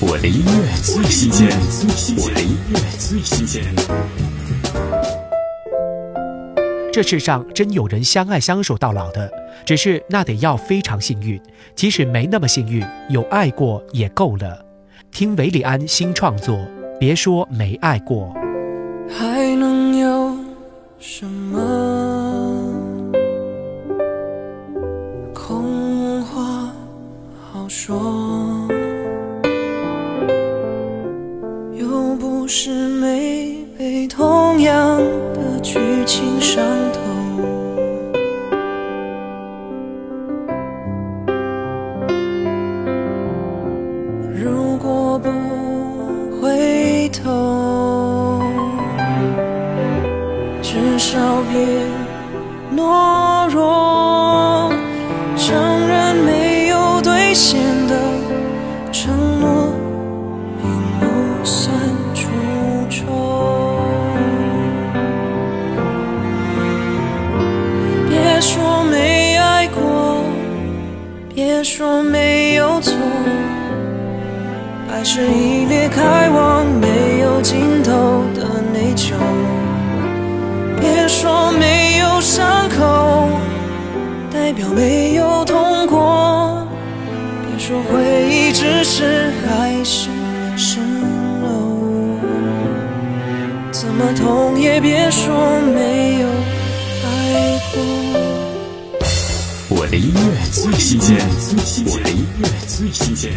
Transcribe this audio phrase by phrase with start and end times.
[0.00, 1.48] 我的音乐最新鲜，
[2.18, 3.64] 我的音乐最新鲜。
[6.92, 9.28] 这世上真有人相爱相守到老的，
[9.66, 11.40] 只是那得要非常幸运。
[11.74, 14.64] 即使没那么幸运，有爱过也够了。
[15.10, 16.56] 听韦礼安新创作，
[17.00, 18.32] 别说没爱过。
[19.08, 20.36] 还能有
[21.00, 21.60] 什么
[25.34, 26.72] 空话
[27.50, 28.67] 好说？
[32.28, 34.98] 又不是没被同样
[35.32, 37.00] 的剧情伤透。
[44.34, 45.30] 如果不
[46.40, 48.42] 回头，
[50.62, 51.18] 至少
[51.50, 51.66] 别
[52.76, 54.70] 懦弱，
[55.34, 55.56] 承
[55.88, 57.58] 认没有兑现
[71.40, 72.92] 别说没有错。
[74.90, 77.92] 爱是一列开往没有尽头
[78.34, 79.12] 的内疚。
[80.80, 83.28] 别说没有伤口，
[84.32, 86.66] 代表没有痛过。
[87.46, 90.10] 别说回忆只是海市
[90.56, 90.80] 蜃
[91.40, 92.18] 楼。
[93.70, 95.57] 怎么痛也别说
[99.80, 101.16] 我的音乐最新鲜，
[101.86, 103.32] 我的音乐最新鲜。